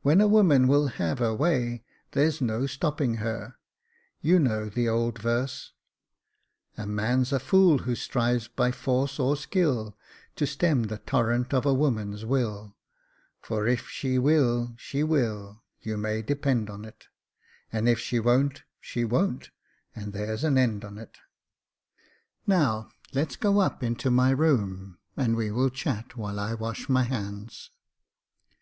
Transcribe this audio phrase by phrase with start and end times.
[0.00, 3.58] When a woman will have her way, there's no stopping her:
[4.22, 5.72] you know the old verse—
[6.78, 9.94] "A man's a fool who strives by force or skill
[10.36, 12.74] To stem the torrent of a woman's will;
[13.42, 17.06] For if she will, she will, you may depend on't,
[17.70, 19.50] And if she won't, she won't—
[19.94, 21.18] and there's an end on't."
[22.46, 27.02] Now let's go up into my room, and v/e will chat while I wash my
[27.02, 27.68] hands."